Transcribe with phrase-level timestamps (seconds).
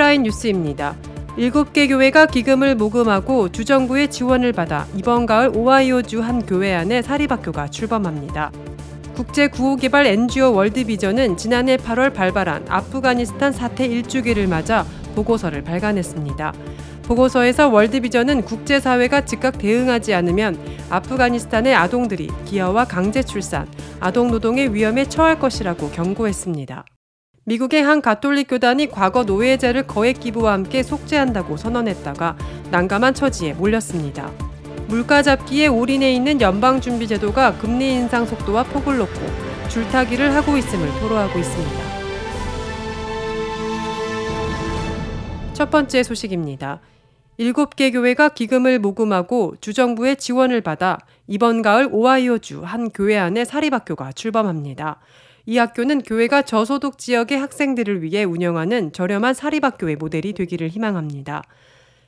[0.00, 0.96] 헤드라인 뉴스입니다.
[1.36, 8.50] 7개 교회가 기금을 모금하고 주정부의 지원을 받아 이번 가을 오하이오주 한 교회 안에 사립학교가 출범합니다.
[9.14, 16.54] 국제 구호개발 NGO 월드비전은 지난해 8월 발발한 아프가니스탄 사태 1주기를 맞아 보고서를 발간했습니다.
[17.02, 20.58] 보고서에서 월드비전은 국제사회가 즉각 대응하지 않으면
[20.88, 23.68] 아프가니스탄의 아동들이 기아와 강제 출산,
[24.00, 26.86] 아동 노동의 위험에 처할 것이라고 경고했습니다.
[27.50, 32.36] 미국의 한 가톨릭 교단이 과거 노예제를 거액 기부와 함께 속죄한다고 선언했다가
[32.70, 34.30] 난감한 처지에 몰렸습니다.
[34.86, 41.80] 물가 잡기에 올인해 있는 연방준비제도가 금리 인상 속도와 폭을 놓고 줄타기를 하고 있음을 토로하고 있습니다.
[45.52, 46.78] 첫 번째 소식입니다.
[47.40, 55.00] 7개 교회가 기금을 모금하고 주정부의 지원을 받아 이번 가을 오하이오주 한 교회 안에 사립학교가 출범합니다.
[55.50, 61.42] 이 학교는 교회가 저소득 지역의 학생들을 위해 운영하는 저렴한 사립학교의 모델이 되기를 희망합니다.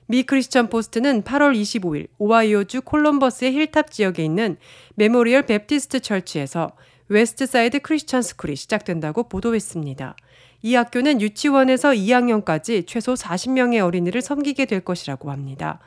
[0.06, 4.58] 미 Christian Post는 8월 25일 오하이오주 콜럼버스의 힐탑 지역에 있는
[4.94, 6.70] Memorial Baptist Church에서
[7.08, 10.14] Westside Christian School이 시작된다고 보도했습니다.
[10.62, 15.80] 이 학교는 유치원에서 2학년까지 최소 40명의 어린이를 섬기게 될 것이라고 합니다.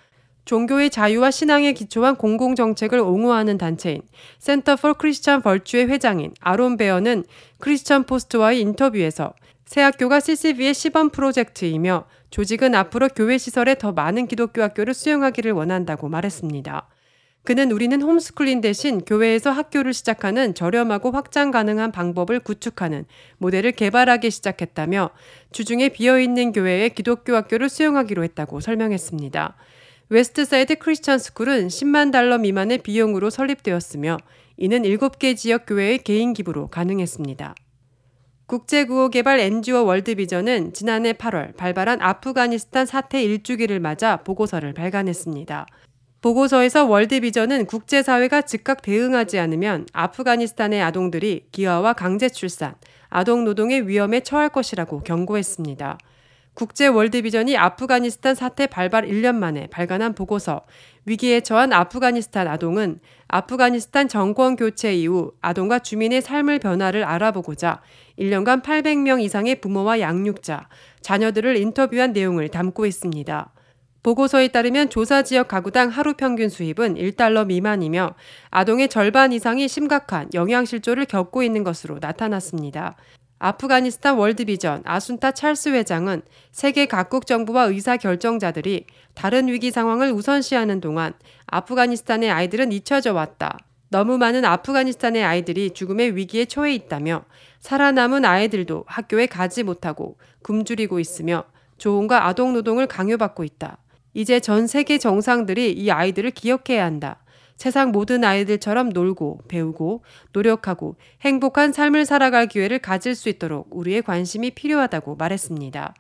[0.45, 4.01] 종교의 자유와 신앙에 기초한 공공정책을 옹호하는 단체인
[4.39, 7.25] Center for Christian Virtue의 회장인 아론 베어는
[7.59, 9.33] Christian Post와의 인터뷰에서
[9.65, 16.07] 새 학교가 CCV의 시범 프로젝트이며 조직은 앞으로 교회 시설에 더 많은 기독교 학교를 수용하기를 원한다고
[16.07, 16.87] 말했습니다.
[17.45, 23.05] 그는 우리는 홈스쿨링 대신 교회에서 학교를 시작하는 저렴하고 확장 가능한 방법을 구축하는
[23.37, 25.11] 모델을 개발하기 시작했다며
[25.51, 29.55] 주중에 비어있는 교회에 기독교 학교를 수용하기로 했다고 설명했습니다.
[30.09, 34.17] 웨스트사이드 크리스천 스쿨은 10만 달러 미만의 비용으로 설립되었으며
[34.57, 37.55] 이는 7개 지역 교회의 개인 기부로 가능했습니다.
[38.45, 45.65] 국제구호개발 NGO 월드비전은 지난해 8월 발발한 아프가니스탄 사태 1주기를 맞아 보고서를 발간했습니다.
[46.21, 52.75] 보고서에서 월드비전은 국제사회가 즉각 대응하지 않으면 아프가니스탄의 아동들이 기아와 강제 출산,
[53.09, 55.97] 아동 노동의 위험에 처할 것이라고 경고했습니다.
[56.55, 60.61] 국제 월드비전이 아프가니스탄 사태 발발 1년 만에 발간한 보고서
[61.05, 67.81] 위기에 처한 아프가니스탄 아동은 아프가니스탄 정권 교체 이후 아동과 주민의 삶을 변화를 알아보고자
[68.17, 70.69] 1년간 800명 이상의 부모와 양육자,
[71.01, 73.51] 자녀들을 인터뷰한 내용을 담고 있습니다.
[74.01, 78.15] 보고서에 따르면 조사 지역 가구당 하루 평균 수입은 1달러 미만이며
[78.51, 82.95] 아동의 절반 이상이 심각한 영양실조를 겪고 있는 것으로 나타났습니다.
[83.39, 91.13] 아프가니스탄 월드비전 아순타 찰스 회장은 세계 각국 정부와 의사 결정자들이 다른 위기 상황을 우선시하는 동안
[91.47, 93.57] 아프가니스탄의 아이들은 잊혀져 왔다.
[93.89, 97.23] 너무 많은 아프가니스탄의 아이들이 죽음의 위기에 처해 있다며
[97.59, 101.43] 살아남은 아이들도 학교에 가지 못하고 굶주리고 있으며
[101.77, 103.77] 조언과 아동 노동을 강요받고 있다.
[104.13, 107.17] 이제 전 세계 정상들이 이 아이들을 기억해야 한다.
[107.55, 114.51] 세상 모든 아이들처럼 놀고 배우고 노력하고 행복한 삶을 살아갈 기회를 가질 수 있도록 우리의 관심이
[114.51, 115.93] 필요하다고 말했습니다.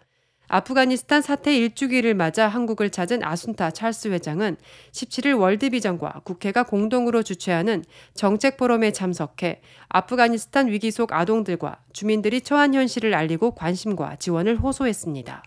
[0.47, 4.57] 아프가니스탄 사태 1주기를 맞아 한국을 찾은 아순타 찰스 회장은
[4.91, 7.83] 17일 월드비전과 국회가 공동으로 주최하는
[8.13, 15.43] 정책 포럼에 참석해 아프가니스탄 위기 속 아동들과 주민들이 처한 현실을 알리고 관심과 지원을 호소했습니다.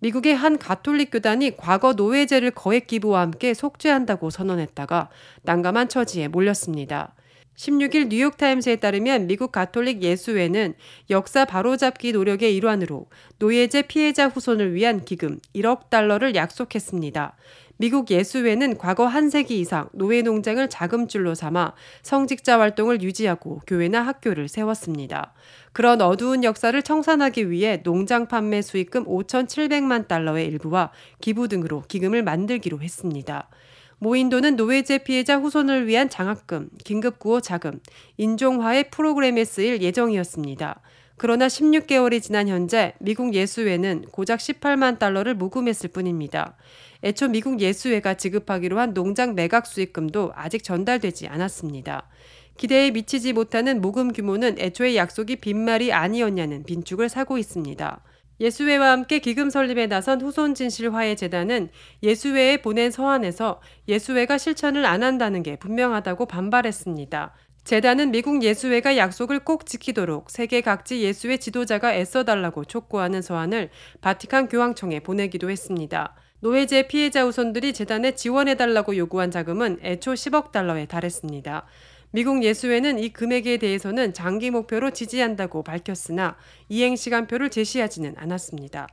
[0.00, 5.08] 미국의 한 가톨릭 교단이 과거 노예제를 거액 기부와 함께 속죄한다고 선언했다가
[5.42, 7.14] 난감한 처지에 몰렸습니다.
[7.56, 10.74] 16일 뉴욕타임스에 따르면 미국 가톨릭 예수회는
[11.10, 13.06] 역사 바로잡기 노력의 일환으로
[13.40, 17.36] 노예제 피해자 후손을 위한 기금 1억 달러를 약속했습니다.
[17.80, 24.48] 미국 예수회는 과거 한 세기 이상 노예 농장을 자금줄로 삼아 성직자 활동을 유지하고 교회나 학교를
[24.48, 25.32] 세웠습니다.
[25.72, 30.90] 그런 어두운 역사를 청산하기 위해 농장 판매 수익금 5,700만 달러의 일부와
[31.20, 33.48] 기부 등으로 기금을 만들기로 했습니다.
[34.00, 37.80] 모인 돈은 노예제 피해자 후손을 위한 장학금, 긴급구호 자금,
[38.16, 40.80] 인종화해 프로그램에 쓰일 예정이었습니다.
[41.18, 46.56] 그러나 16개월이 지난 현재 미국 예수회는 고작 18만 달러를 모금했을 뿐입니다.
[47.02, 52.08] 애초 미국 예수회가 지급하기로 한 농장 매각 수익금도 아직 전달되지 않았습니다.
[52.56, 58.00] 기대에 미치지 못하는 모금 규모는 애초에 약속이 빈말이 아니었냐는 빈축을 사고 있습니다.
[58.40, 61.70] 예수회와 함께 기금 설립에 나선 후손 진실 화해 재단은
[62.04, 67.34] 예수회에 보낸 서한에서 예수회가 실천을 안 한다는 게 분명하다고 반발했습니다.
[67.68, 73.68] 재단은 미국 예수회가 약속을 꼭 지키도록 세계 각지 예수회 지도자가 애써달라고 촉구하는 서한을
[74.00, 76.14] 바티칸 교황청에 보내기도 했습니다.
[76.40, 81.66] 노예제 피해자 후손들이 재단에 지원해달라고 요구한 자금은 애초 10억 달러에 달했습니다.
[82.10, 86.38] 미국 예수회는 이 금액에 대해서는 장기 목표로 지지한다고 밝혔으나
[86.70, 88.86] 이행 시간표를 제시하지는 않았습니다.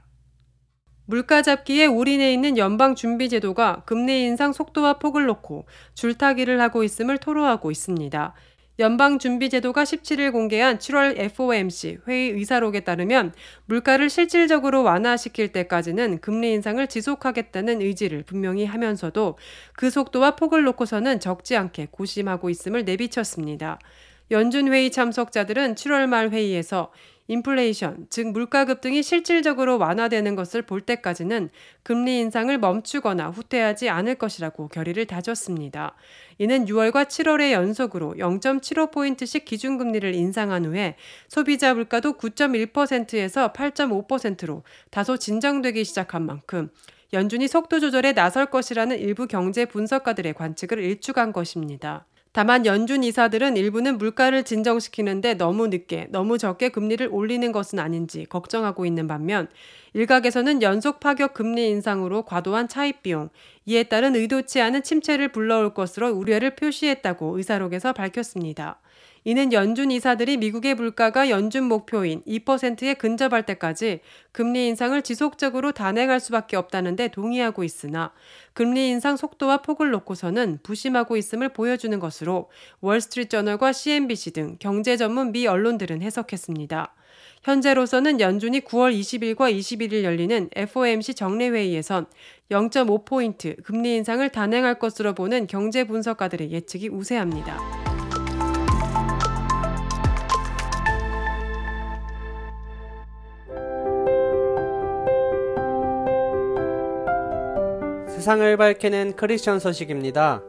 [1.08, 8.34] 물가 잡기에 올인해 있는 연방준비제도가 금리 인상 속도와 폭을 놓고 줄타기를 하고 있음을 토로하고 있습니다.
[8.78, 13.34] 연방준비제도가 17일 공개한 7월 FOMC 회의 의사록에 따르면
[13.66, 19.38] 물가를 실질적으로 완화시킬 때까지는 금리 인상을 지속하겠다는 의지를 분명히 하면서도
[19.74, 23.80] 그 속도와 폭을 놓고서는 적지 않게 고심하고 있음을 내비쳤습니다.
[24.32, 26.92] 연준 회의 참석자들은 7월 말 회의에서
[27.28, 31.50] 인플레이션, 즉 물가 급등이 실질적으로 완화되는 것을 볼 때까지는
[31.82, 35.96] 금리 인상을 멈추거나 후퇴하지 않을 것이라고 결의를 다졌습니다.
[36.38, 40.96] 이는 6월과 7월에 연속으로 0.75포인트씩 기준금리를 인상한 후에
[41.28, 46.70] 소비자 물가도 9.1%에서 8.5%로 다소 진정되기 시작한 만큼
[47.14, 52.06] 연준이 속도 조절에 나설 것이라는 일부 경제 분석가들의 관측을 일축한 것입니다.
[52.36, 58.86] 다만 연준 이사들은 일부는 물가를 진정시키는데 너무 늦게, 너무 적게 금리를 올리는 것은 아닌지 걱정하고
[58.86, 59.48] 있는 반면
[59.96, 63.30] 일각에서는 연속 파격 금리 인상으로 과도한 차입 비용,
[63.66, 68.82] 이에 따른 의도치 않은 침체를 불러올 것으로 우려를 표시했다고 의사록에서 밝혔습니다.
[69.24, 74.02] 이는 연준 이사들이 미국의 물가가 연준 목표인 2%에 근접할 때까지
[74.34, 78.12] 금리 인상을 지속적으로 단행할 수밖에 없다는데 동의하고 있으나
[78.52, 82.50] 금리 인상 속도와 폭을 놓고서는 부심하고 있음을 보여주는 것으로
[82.82, 86.94] 월스트리트저널과 CNBC 등 경제 전문 미 언론들은 해석했습니다.
[87.44, 92.08] 현재로서는 연준이 9월 20일과 21일 열리는 FOMC 정례회의에선
[92.50, 97.60] 0.5포인트 금리 인상을 단행할 것으로 보는 경제 분석가들의 예측이 우세합니다.
[108.08, 110.42] 세상을 밝히는 크리스천 소식입니다.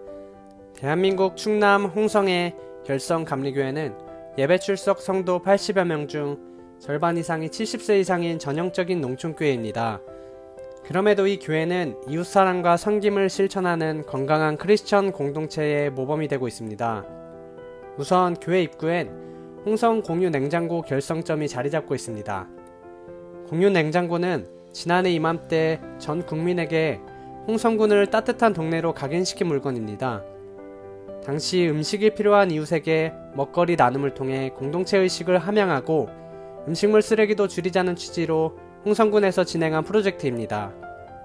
[0.74, 2.54] 대한민국 충남 홍성의
[2.86, 3.94] 결성 감리교회는
[4.38, 10.00] 예배 출석 성도 80여 명 중 절반 이상이 70세 이상인 전형적인 농촌교회입니다.
[10.84, 17.04] 그럼에도 이 교회는 이웃사랑과 섬김을 실천하는 건강한 크리스천 공동체의 모범이 되고 있습니다.
[17.98, 19.10] 우선 교회 입구엔
[19.64, 22.48] 홍성 공유 냉장고 결성점이 자리 잡고 있습니다.
[23.48, 27.00] 공유 냉장고는 지난해 이맘때 전 국민에게
[27.48, 30.22] 홍성군을 따뜻한 동네로 각인시킨 물건입니다.
[31.24, 36.25] 당시 음식이 필요한 이웃에게 먹거리 나눔을 통해 공동체 의식을 함양하고
[36.68, 40.72] 음식물 쓰레기도 줄이자는 취지로 홍성군에서 진행한 프로젝트입니다.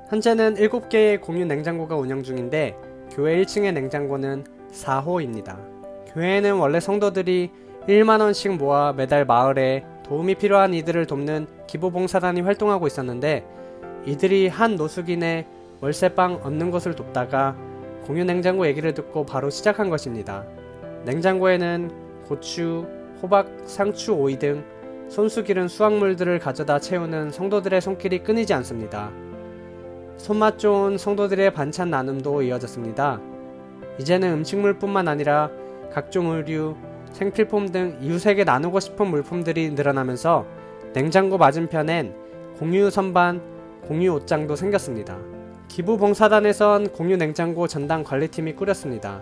[0.09, 2.75] 현재는 7개의 공유 냉장고가 운영 중인데
[3.11, 5.57] 교회 1층의 냉장고는 4호입니다.
[6.13, 7.49] 교회에는 원래 성도들이
[7.87, 13.45] 1만원씩 모아 매달 마을에 도움이 필요한 이들을 돕는 기부봉사단이 활동하고 있었는데
[14.05, 15.45] 이들이 한 노숙인의
[15.79, 17.55] 월세방 얻는 것을 돕다가
[18.05, 20.45] 공유 냉장고 얘기를 듣고 바로 시작한 것입니다.
[21.05, 21.91] 냉장고에는
[22.27, 22.85] 고추,
[23.21, 24.63] 호박, 상추, 오이 등
[25.11, 29.11] 손수 기른 수확물들을 가져다 채우는 성도들의 손길이 끊이지 않습니다.
[30.15, 33.19] 손맛 좋은 성도들의 반찬 나눔도 이어졌습니다.
[33.99, 35.51] 이제는 음식물뿐만 아니라
[35.91, 36.77] 각종 의류,
[37.11, 40.45] 생필품 등 이웃에게 나누고 싶은 물품들이 늘어나면서
[40.93, 42.15] 냉장고 맞은편엔
[42.57, 43.41] 공유 선반,
[43.89, 45.17] 공유 옷장도 생겼습니다.
[45.67, 49.21] 기부봉사단에선 공유 냉장고 전담 관리팀이 꾸렸습니다.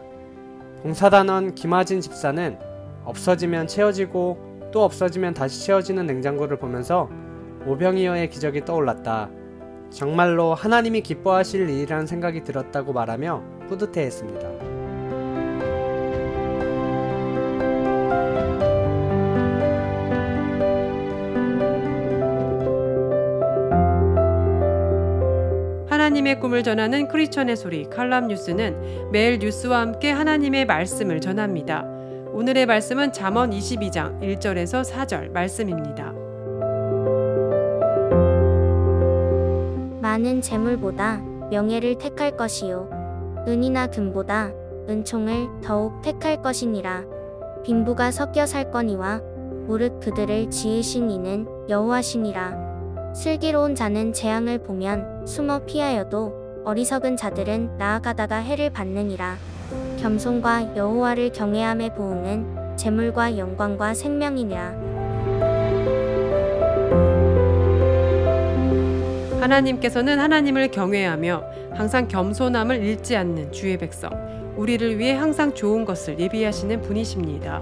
[0.83, 2.59] 봉사단원 김하진 집사는
[3.05, 7.09] 없어지면 채워지고 또 없어지면 다시 채워지는 냉장고를 보면서
[7.65, 9.29] 오병이어의 기적이 떠올랐다.
[9.89, 14.47] 정말로 하나님이 기뻐하실 일이라는 생각이 들었다고 말하며 뿌듯해했습니다.
[25.89, 31.98] 하나님의 꿈을 전하는 크리스천의 소리 칼람 뉴스는 매일 뉴스와 함께 하나님의 말씀을 전합니다.
[32.39, 36.13] 오늘의 말씀은 잠언 22장 1절에서 4절 말씀입니다.
[40.01, 41.17] 많은 재물보다
[41.51, 44.53] 명예를 택할 것이요 은이나 금보다
[44.87, 47.03] 은총을 더욱 택할 것이니라
[47.65, 49.19] 빈부가 섞여 살 거니와
[49.67, 58.69] 무릇 그들을 지으신 이는 여호와시니라 슬기로운 자는 재앙을 보면 숨어 피하여도 어리석은 자들은 나아가다가 해를
[58.69, 59.58] 받느니라.
[60.01, 64.89] 겸손과 여호와를 경외함의 보응은 재물과 영광과 생명이니라.
[69.41, 74.09] 하나님께서는 하나님을 경외하며 항상 겸손함을 잃지 않는 주의 백성,
[74.55, 77.61] 우리를 위해 항상 좋은 것을 예비하시는 분이십니다.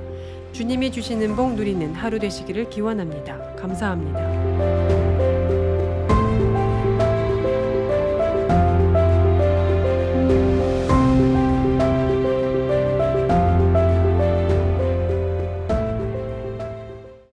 [0.51, 3.55] 주님이 주시는 복 누리는 하루 되시기를 기원합니다.
[3.55, 4.76] 감사합니다.